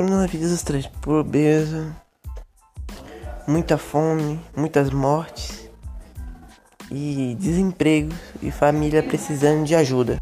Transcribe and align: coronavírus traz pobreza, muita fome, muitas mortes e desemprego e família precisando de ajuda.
coronavírus 0.00 0.62
traz 0.62 0.86
pobreza, 0.86 1.94
muita 3.46 3.76
fome, 3.76 4.40
muitas 4.56 4.88
mortes 4.88 5.68
e 6.90 7.36
desemprego 7.38 8.10
e 8.40 8.50
família 8.50 9.02
precisando 9.02 9.66
de 9.66 9.74
ajuda. 9.74 10.16